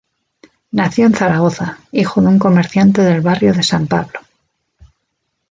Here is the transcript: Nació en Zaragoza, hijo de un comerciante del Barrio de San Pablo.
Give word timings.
Nació 0.71 1.05
en 1.05 1.13
Zaragoza, 1.13 1.77
hijo 1.91 2.21
de 2.21 2.27
un 2.29 2.39
comerciante 2.39 3.03
del 3.03 3.21
Barrio 3.21 3.53
de 3.53 3.61
San 3.61 3.85
Pablo. 3.85 4.19